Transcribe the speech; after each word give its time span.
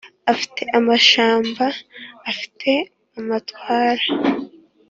afite 0.31 0.61
amashamba 0.77 1.65
afite 2.31 2.71
amatwara 3.19 4.05